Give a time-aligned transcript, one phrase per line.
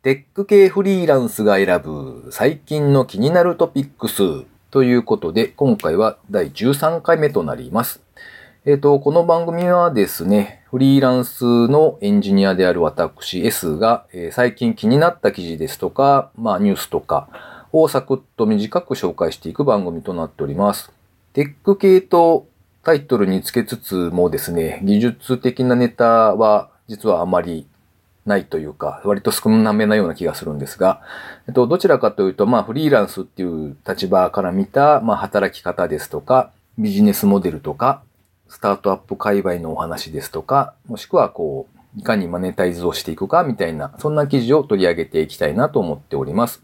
[0.00, 8.00] テック系フリーランスが選ぶ最近の気になるトピックスということで、今回は第13回目となります。
[8.64, 20.92] えっ、ー、と、この番組はですね、フリーランスのエンジニアである私 S が、えー、最近気になった記事ですとか、まあニュースとかをサクッと短く紹介していく番組となっております。
[21.32, 22.46] テック系と
[22.84, 27.66] タイトルにつけつつもですね、技術的なネタは実はあまり
[28.28, 31.00] ないというか、割と少なめなような気がするんですが、
[31.48, 38.02] えっと、どちらかというと、まあ、フリーランスっていう立場から見た、まあ、働き方ですとか、ビジネスモデルとか、
[38.48, 46.62] スタートアップ界隈のお話ですとか、もしくは、こう、いかにマネタイズをしていくかみたいな、そんな記事を取り上げていきたいなと思っております。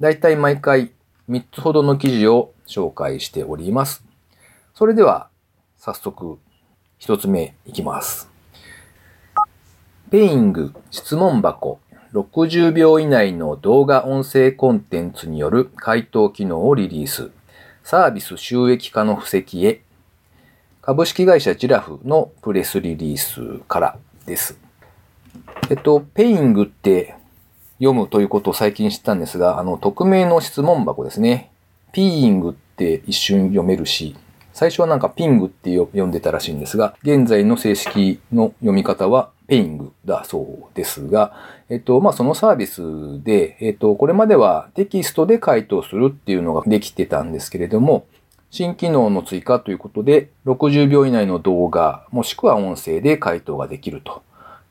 [0.00, 0.92] だいたい毎回
[1.30, 4.04] 3つほどの記事を紹介しております。
[4.74, 5.28] それでは、
[5.78, 6.38] 早速、
[7.00, 8.35] 1つ目いきます。
[10.08, 11.80] ペイング質問箱
[12.12, 17.32] 60秒以内の動画音声コンテンツによる回答機能をリリース。
[17.82, 19.82] サービス収益化の布石へ。
[20.80, 24.56] 株式会社ジラフのプレスリリースからです。
[25.70, 27.16] えっと、ペイングって
[27.78, 31.50] 読むということを最近知ったんですが、あの、匿名の質問箱ですね。
[31.90, 34.14] ピーイングって一瞬読めるし、
[34.52, 41.32] 最初はなんかピングって読んでたらしいんですが、現在の正式の読み方はペイングだそうですが、
[41.68, 48.06] えっと、まあ、そのサービスで、えっと、これまではテキストで回答するっていうのができてたんですけれども、
[48.50, 54.22] 新機能の追加ということで、60秒以内の動画、もしくは音声で回答ができると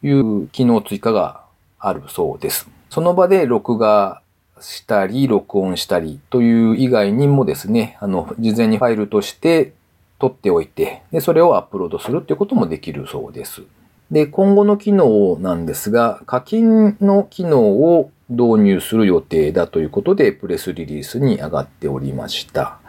[0.02, 1.44] いう機能追加が
[1.80, 2.70] あるそうです。
[2.90, 4.22] その場で録画
[4.59, 9.73] したり、録音したりという以外にもですね、あの、事前にファイルとして
[10.20, 13.64] 取っておいて、で、それをアップロードするっていうこともできるそうです。
[14.11, 22.80] で、今後の機能なんですが、課金の機能を導入する予定だということで、プレスリリースに上がっておりました。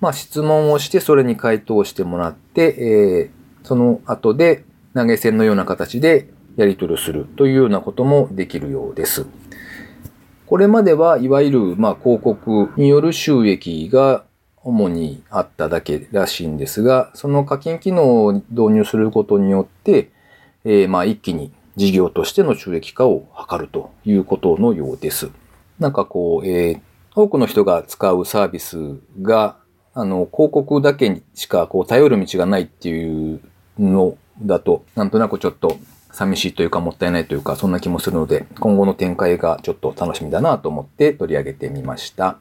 [0.00, 9.26] まあ、質問をして、それに回答してもらって、えー、その後で投げ銭のような形でやり取りするというようなこともできるようです。
[10.46, 14.24] これまではいわゆる、まあ、広告による収益が
[14.64, 20.10] 主にあっただけらしいんですが、その課金機能を導入することによって、
[20.64, 25.30] えー、まあ一気に事業としての収益化を図るということのようです。
[25.78, 26.80] なんかこう、えー、
[27.14, 29.56] 多くの人が使うサービスが、
[29.92, 33.40] あの、広告だけにしかこう頼る道がないっていう
[33.78, 35.76] のだと、なんとなくちょっと
[36.10, 42.38] 寂しいというかもったいないというか、そんな気もするので、今後の展開がちょっと楽しみだなと思って取り上げてみました。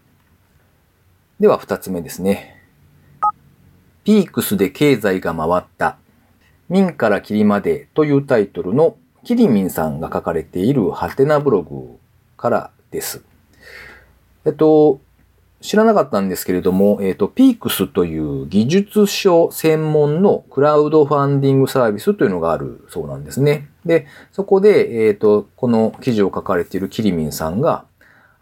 [1.40, 2.62] では二つ目ですね。
[4.04, 5.98] ピークスで経済が回った。
[6.70, 11.98] 民から霧までというタイトルのキリミンさんが書かれているハテナブログ
[12.38, 13.24] からです。
[14.46, 15.00] えっと、
[15.62, 23.70] 知らなかったんですけれども、えっと、ピークスという技術書専門のクラウドファンディングサービスというのがあるそうなんですね。
[23.86, 27.86] で、そこで、えっと、この記事を書かれているキリミンさんが、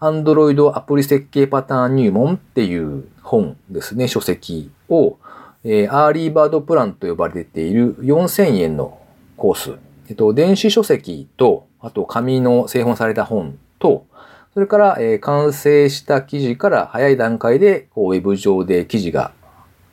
[0.01, 5.19] Android アプリ設計パターン入門っていう本ですね、書籍を、
[5.63, 8.99] えー、 early bird プランと呼ばれている4000円の
[9.37, 9.77] コース。
[10.09, 14.07] えっと、電子書籍と、あと紙の製本された本と、
[14.55, 19.31] それから、えー、完成した記事から早い段階でこうウェブ上で記事が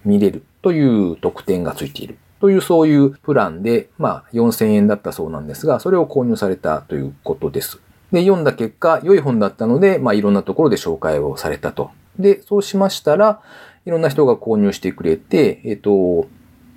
[0.06, 2.16] 見れるという特典がついている。
[2.40, 7.78] というそういうプランで、まあ4000円だったそうなんですが、それを購入されたということです。
[8.12, 11.90] で、読んだ結果、良い本だったので、まあいろんなところで紹介をされたと。
[12.18, 13.40] で、そうしましたら、
[13.84, 16.26] いろんな人が購入してくれて、えっ、と、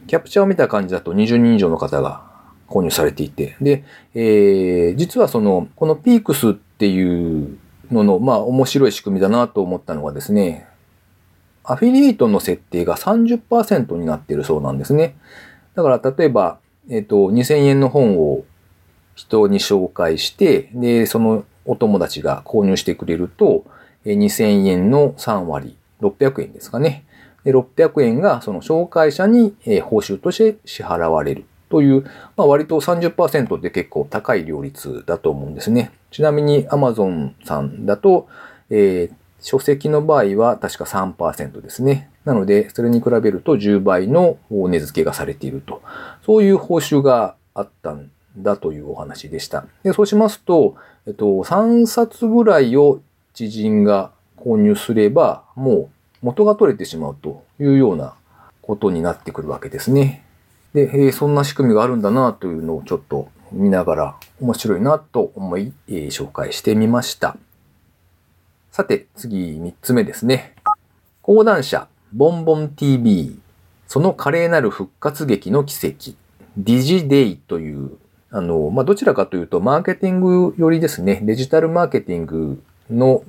[0.08, 2.24] キャプチャーを見た感じだと20人以上の方が
[2.68, 3.84] 購入されていて、で、
[4.14, 7.58] えー、実はその、このピークスっていう
[7.91, 10.68] のの、まあ面白い仕組みだなと思ったのがですね、
[11.64, 15.16] アフィリエイトの設定が30%になっているそうなんですね。
[15.75, 16.59] だから例えば、
[16.90, 18.44] えっ、と、2000円の本を
[19.16, 23.66] 人に紹介して、で、そのお友達が購入してくれると、
[24.05, 27.05] 2000円の3割、600円ですかね。
[27.43, 32.03] で、600円がその紹介者に報酬として支払われるという、
[32.35, 35.91] まあ、割と30%って結構高い両率だと思うんですね。
[36.11, 38.28] ちなみに Amazon さんだと、
[38.69, 42.09] えー、書籍の場合は確か3%ですね。
[42.25, 45.81] なので、それに比べると10倍の値付けがされていると。
[46.25, 49.66] そういう報酬があったんだというお話でした。
[49.83, 50.75] でそうしますと、
[51.07, 53.01] えっと、3冊ぐらいを
[53.33, 55.89] 知人が購入すれば、もう
[56.22, 58.16] 元が取れてしまうというような
[58.61, 60.25] ことになってくるわけですね。
[60.73, 67.37] で、えー、そんな仕組みがあるんだなというのをちょっと見ながら面白いなと思い、えー、紹介してみました。
[68.72, 70.55] さて、次3つ目ですね。
[71.22, 73.39] 講談社、ボンボン TV、
[73.87, 76.16] その華麗なる復活劇の奇跡、
[76.55, 77.97] ディジデイという、
[78.31, 83.23] あの、まあ、どちらかというと、マーケティングよりですね、デジタルマーケティングの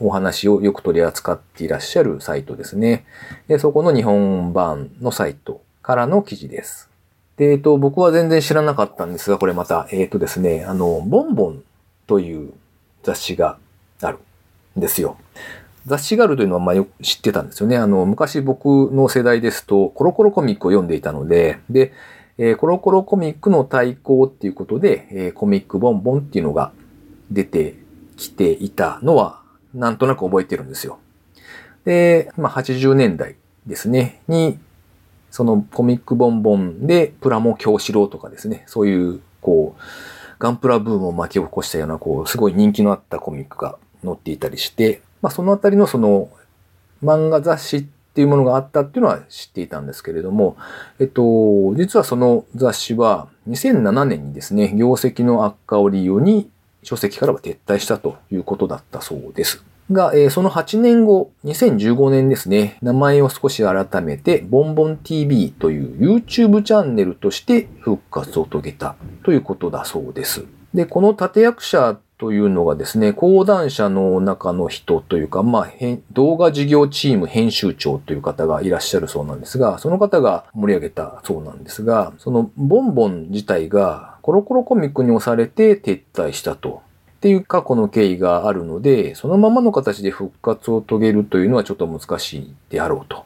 [0.00, 3.04] お話をよく取り扱っていらっしゃるサイトですね。
[3.48, 6.88] でそこの日本版のサイトからの記事です。
[7.36, 11.62] で、えっと、僕は全然知らなかったんですが、これまた、えっとですね、あの、ボンボン
[12.06, 12.52] という
[13.02, 13.58] 雑誌が
[14.02, 14.18] ある
[14.76, 15.16] んですよ。
[15.86, 17.76] 雑誌があるというのはまあよく知ってたんですよね。
[17.76, 21.92] あの、昔僕の世代ですと、コロコロコミックを読んでいたので、で、
[22.38, 26.72] えー、コロコロコミックの対抗っていうことで、えー、コミックボンボンっていうのが
[27.30, 27.74] 出て
[28.16, 29.42] きていたのは、
[29.74, 30.98] なんとなく覚えてるんですよ。
[31.84, 33.36] で、まあ、80年代
[33.66, 34.58] ですね、に、
[35.30, 39.82] そのコミックボンボンでプラモ教師郎とかですね、そういう、こう、
[40.38, 46.30] ガンプラブームを巻き起こしたような、こう、すごい人気のあったコミックが載っていたりして、まあ、そのあたりのその、
[47.02, 50.56] 漫画雑誌っていうものがあったっていうのは知っていたんですけれども、
[50.98, 56.50] えっと、実はその雑誌は2007年にですね、業績の悪化を理由に
[56.82, 59.64] 書籍からは撤退したということだったそうです。
[59.90, 70.44] が、えー、その8年後、2015年ですね、名前を少し改めて、ボンボン TV という YouTube チャンネルとして復活を遂げたということだそうです。
[70.74, 75.68] で、この立役者というのがですね、講談社の中の人というか、まあ、
[76.12, 86.82] 動画事業チーム編集長という方がいらっしゃるそうなんですが、その方が盛り上げたそうなんですが、そのボンボン自体がコロコロコミックに押されて撤退したと。
[87.18, 93.24] っていう過去の経緯があるので、そのままの形で復活を遂げるというのはちょっと難しいであろうと。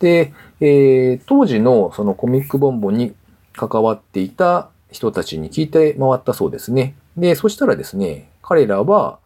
[0.00, 3.14] で、えー、当時のそのコミックボンボンに
[3.54, 6.94] 関わっていた人たちに聞いて回ったそうですね。
[7.16, 9.18] で、そしたらですね、彼らは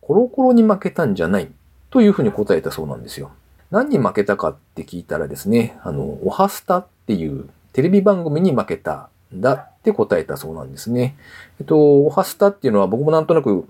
[0.00, 1.50] コロコロに負けたんじゃない
[1.90, 3.30] というふうに答えたそうなんですよ。
[3.70, 11.16] 何に負けたかって聞いたらですね、あの、オハスタっていうテレビ番組に負けただって答えたそうなんですね。
[11.60, 13.68] えっと、オハスタっていうのは僕もなんとなく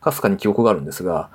[0.00, 1.30] かすかに記憶があるんですが、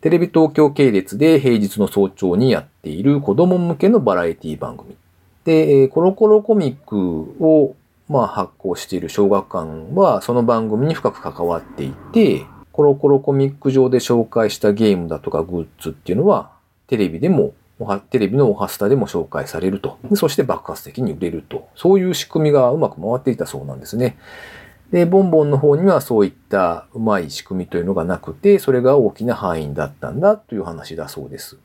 [0.00, 4.96] テレビ東京系列で平日の早朝にやっている子供向けのバラエティ番組。
[5.44, 7.76] で、コロコロコミックを
[8.10, 16.50] まあ発行している小学館はその番組に深く関わっていて、コロコロコミック上で紹介したゲームだとかグッズっていうのは
[16.88, 17.54] テレビでも
[18.10, 19.98] テレビのオハスタでも紹介されると。
[20.14, 21.68] そして爆発的に売れると。
[21.76, 24.18] そういう仕組みがうまく回っていたそうなんですね。
[24.90, 31.58] で、ボンボンの方にはそういったうまい仕組みというのがなくて、それが大きな範囲だったんだという話だそうです。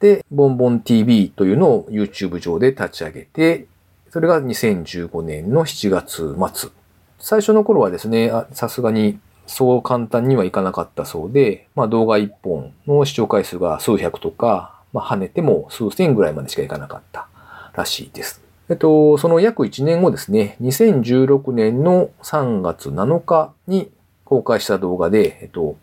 [0.00, 3.66] で、ボンボン TV というのを YouTube 上で立ち上げて、
[4.10, 6.70] それが2015年の7月末。
[7.18, 17.28] 最初の頃はですね、さすがにそう簡単にはいかなかったそうで、まあ動画1本の視聴回数が数百とか、まあ跳ねても数千ぐらいまでしかいかなかった
[17.74, 18.42] らしいです。
[18.70, 23.90] えっと、その約1年後ですね、2016年の3月7日に
[24.24, 25.76] 公開した動画で、えっと、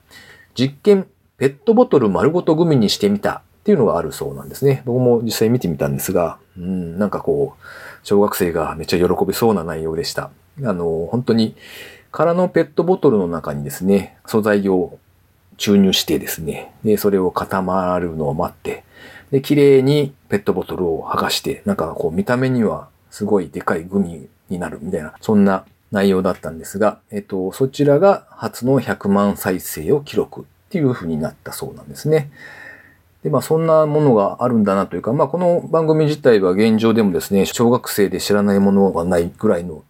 [0.54, 1.07] 実験、
[1.38, 4.83] ペットボトル丸ごとグミにしてみたっていうのがあるそうなんですね。
[4.86, 7.63] 僕も実際見てみたんですが、うん、なんかこう、
[8.03, 10.31] 小学生がめっちゃ喜びそうな内容でした。
[10.63, 11.55] あの、本当に
[12.11, 14.97] 空のペットボトルの中にですね、素材を
[15.57, 18.83] 注入してですね、で、それを固まるのを待って、
[19.31, 32.31] で、綺麗にペットボトルを剥がして、なんかこう見た目にはすごいでかいグミになるみたいな、そんな内容だったんですが、えっと、そちらが初の100万再生を記録っていう風になったそうなんですね。
[33.25, 39.84] で、まあそんなものがあるんだなというか、まあこの番組自体は現状でもですね、小学生で知らないものはないぐらいの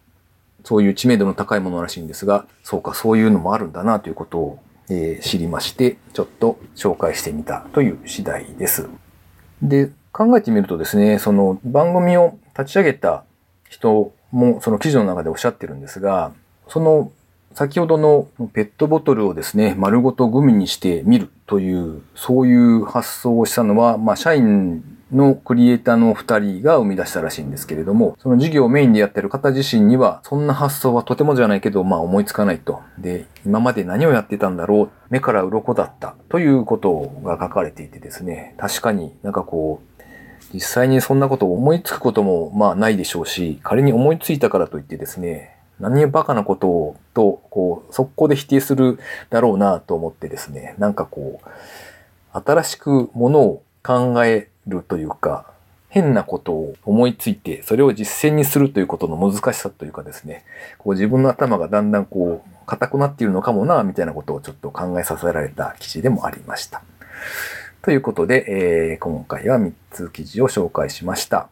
[0.64, 8.88] そういう知名度の高いものらしいんですが、そうか、そういうのもあるんだなということを、えー、知りまして、ちょっと紹介してみたという次第です。
[9.60, 13.24] で、考えてみるとですね、その番組を立ち上げた
[13.68, 16.32] 人もその記事の中でおっしゃってるんですが、
[16.68, 17.12] その
[17.52, 32.80] 先ほどのペットボトルをですね、丸ごとグミにしてみるという、そういう発想をしたのは、まあ、社員のクリエイターの二人が生み出したらしいんですけれども、その事業をメインでやってる方自身には、そんな発想はとてもじゃないけど、まあ思いつかないと。
[32.98, 36.16] で、今まで何をやってたんだろう、目から鱗だった。
[36.28, 40.02] ということが書かれていてですね、確かになんかこう、
[40.52, 48.98] 実際にそんなことを思いつくこともまあないでしょうし、仮に思いついたからといってですね、何をバカなことをと、こう、速攻で否定する
[49.30, 51.48] だろうなと思ってですね、なんかこう、
[52.32, 55.50] 新しくものを考えるというか、
[55.88, 60.44] 変なことを思いついて、それを実践にするということの難しさというかですね、
[60.78, 66.82] こう自分の頭がだんだんこう、硬くなっているのかもな、みたいなことをちょっと考えさせられた記事でもありました。
[67.80, 68.44] ということで、
[68.92, 71.48] えー、今回は3つ記事を紹介しました。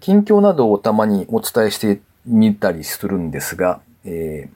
[0.00, 4.50] 近況などをたまにお伝えしてみたりするんですが、えー、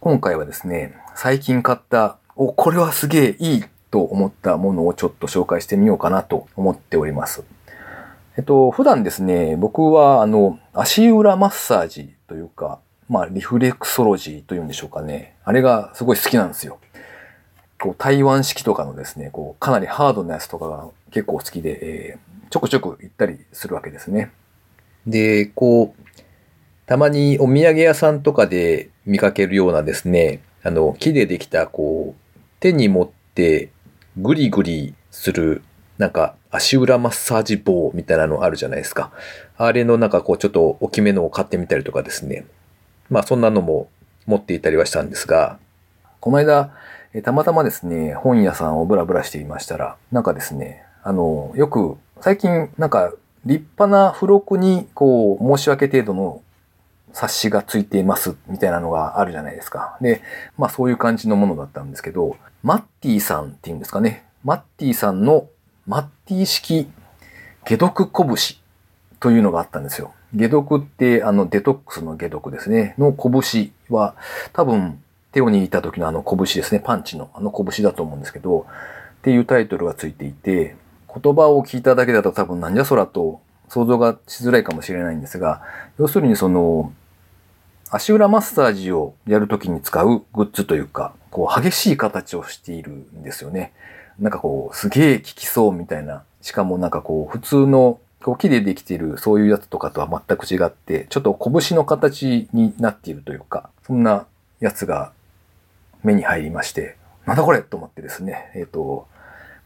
[0.00, 7.44] 今回はですね、最近買った、お、これはすげえいいと思ったものをちょっと紹介してみようかなと思っております。
[8.36, 15.36] えっと、普段ですね、僕はあの、足裏マッサージというか、まあ、リフレクソロジーというんでしょうかね。
[15.44, 16.78] あれがすごい好きなんですよ。
[17.80, 21.78] こう、台湾式とかのですね、こう、かなりハードなやつとかが結構好きで、
[22.10, 24.30] えー、ちょくちょく行ったりするわけですね。
[25.06, 26.02] で、こう、
[26.86, 33.70] たまにお土産屋さんとかで見かけるようなですね、あの、木でできた、こう、手に持って
[34.16, 35.62] グリグリする、
[35.98, 39.10] なんか足裏マッサージ棒みたいなのあるじゃないですか。
[39.58, 42.46] あれのなんかこうちょっと大きめのを買ってみたりとかですね。
[43.10, 43.88] まあそんなのも
[44.26, 45.58] 持っていたりはしたんですが、
[46.20, 46.72] この間、
[47.22, 53.12] たまたまですね、本屋さんをブラブラしていましたら、なんかですね、あの、よく最近なんか
[53.44, 56.42] 立派な付録にこう申し訳程度の
[57.12, 59.96] 冊子がついていますみたいなのがあるじゃないですか。
[60.00, 60.22] で、
[60.58, 64.24] まあそういう感じのものだったんですけど、マッティさんっていうんですかね。
[64.44, 65.48] マッティさんの
[65.86, 66.90] マッティ式
[67.64, 68.36] 解毒拳
[69.20, 70.12] というのがあったんですよ。
[70.36, 72.94] 解毒ってあのデトックスの解毒ですね。
[72.98, 74.14] の拳は
[74.52, 76.80] 多分手を握った時のあの拳ですね。
[76.80, 78.66] パンチのあの拳だと思うんですけど、
[79.18, 80.76] っていうタイトルがついていて、
[81.22, 85.62] 言葉を聞いただけだと多分なんじゃそらと想像がしづらいかもしれないんですが、
[85.98, 86.92] 要するにその、
[87.90, 93.72] 足裏マッサージをやるときに使うグッズというか、こう激しい形をしているんですよね。
[94.18, 96.24] なんかこう、すげえ効きそうみたいな。
[96.40, 104.26] しかもなんかこう、普通のこう木でできているそういうやつとかとは全く違って、ちょっと拳の形になっているというか、そんな
[104.58, 105.12] やつが
[106.02, 109.06] 目に入りまして、なんだこれと思ってですね、えっ、ー、と、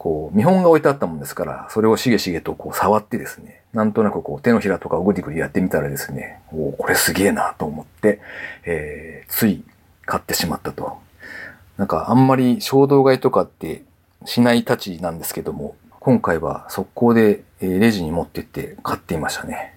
[0.01, 8.23] こう、見本が置いてあったもんですから、それをしげしげとこう触ってですね、なんとなくこう手のひらとかをぐりぐりやってみたらですね、おこれすげえなと思って、
[8.65, 9.63] えー、つい
[10.07, 10.97] 買ってしまったと。
[11.77, 13.83] なんかあんまり衝動買いとかって
[14.25, 19.77] しないたちなんですけども、今回は速攻でレジに持ってって買っていましたね。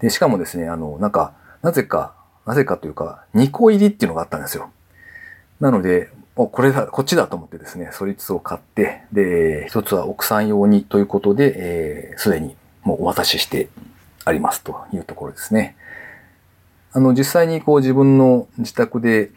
[0.00, 4.72] で、しかもですね、あの、なんか、なぜか、なぜかというか、2個入りっていうのがあったんですよ。
[5.60, 13.68] なので、お、これだ、こっちだと思ってですね、そいつを買って、で、一つは奥さん用にということで、えー、すでにもうお渡しして
[14.24, 15.76] ありますというところですね。
[16.92, 19.30] あの、実際にこう自分の自宅で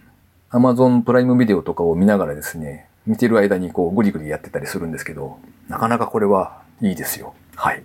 [0.52, 7.34] Amazon プライムビデオとかを見ながらですね、見てる間にこうグリグリやってたりするんですけど、なかなかこれはいいですよ。
[7.56, 7.84] はい。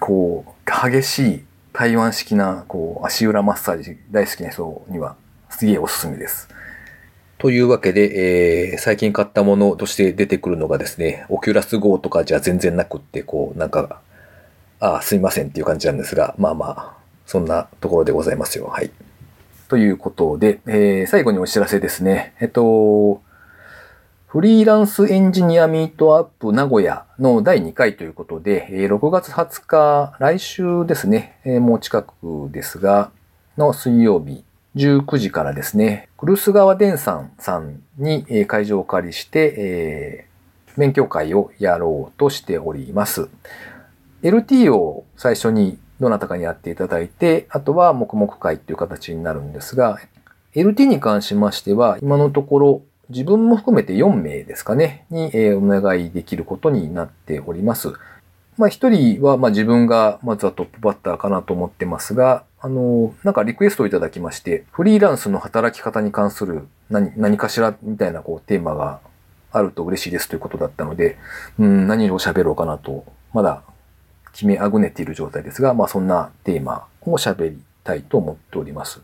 [0.00, 5.16] こう、激しい台湾式なこう足裏マッサージ大好きな人には
[5.48, 6.48] すげえおすすめです。
[7.42, 14.00] というわけで、えー、最近買ったものとして出てくるのがですね、オキュラス GO とかじゃ全然なくって、こう、なんか、
[14.78, 16.96] ああ、すいませんっていう感じなんですが、まあまあ、
[17.26, 18.66] そんなところでございますよ。
[18.66, 18.92] はい。
[19.66, 22.36] ということで、えー、最後にお知らせですね。
[22.38, 23.20] えっと、
[24.28, 32.14] フリーランスエンジニアミートアップ名古屋の第2回ということで、6月20日、来週ですね、もう近く
[32.52, 33.10] ですが、
[33.58, 34.44] の水曜日、
[34.76, 43.28] 19時からですね、クルス川電産さんに会場をお借りして、えー、勉強会をやろうとしております。
[44.22, 50.00] LT を最初にどなたかにやっていただいて、あとは黙々会っていう形になるんですが、
[50.54, 57.92] LT に関しましては、今のところ自分も含めて4名ですかね、にお願いできることになっております。
[58.58, 69.00] まあ一人はまあ自分がまずはトップバッターかなと思ってますが、あの、なんかリクエストをいただきまして、フリーランスの働き方に関する何何かしらみたいなこうテーマが
[69.50, 71.18] あると嬉しいですということだったので、
[71.58, 73.62] うん、何を喋ろうかなと、まだ
[74.32, 79.00] 決めあぐねている状態ですが、まあそんなテーマを喋りたいと思っております。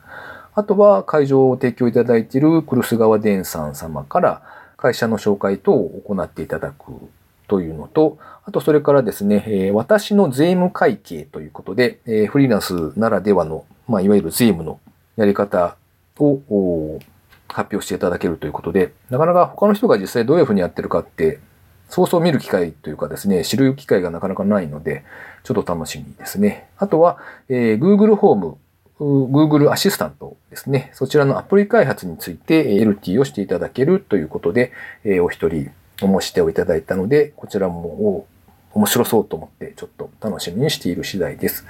[0.54, 4.42] あとは会場を提供いただいているクルス川電産様から
[4.76, 6.92] 会社の紹介等を行っていただく
[7.48, 14.80] というのと、あとそれからですね、え私の税務会計ということで、えフリーランスならではの、まあ、いわゆる税務の
[15.16, 15.76] やり方
[16.18, 16.98] を
[17.48, 21.40] 発表していただけるということで、なかなか他の人が実際どういうふうにやってるかって、
[21.88, 25.04] そうそう見る機会というかですね、知る機会がなかなかないので、
[25.42, 26.68] ちょっと楽しみですね。
[26.76, 28.58] あとは、えー、Google ホーム、
[29.00, 30.90] Google アシスタントですね。
[30.92, 34.72] そちらのアプリ開発について LT をしていただけるということで、
[35.04, 35.70] えー、お一人
[36.02, 38.26] お申し出をいただいたので、こちらも
[38.74, 41.64] 面白そうと思ってちょっと楽しみにしている次第です。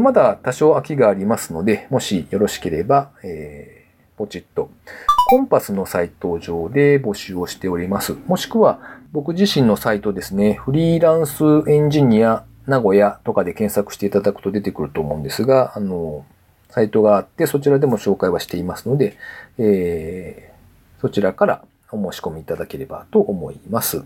[0.00, 4.70] まだ多少空きがありますので、もしよろしければ、えー、ポチッと
[5.28, 8.16] コンパスのサイト上で募集をしております。
[8.26, 8.80] もしくは
[9.12, 16.24] 僕自身のサイトですね、フリーランスエンジニア名古屋とかで検索していただくと出てくると思うんですが、あの、
[16.70, 19.16] サイトがあってそちらでも紹介はしていますので、
[19.56, 24.02] えー、そちらからお申し込みいただければと思います。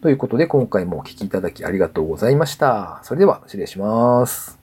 [0.00, 3.00] ということで今回もお聴きいただきありがとうございました。
[3.04, 4.61] それでは失礼します。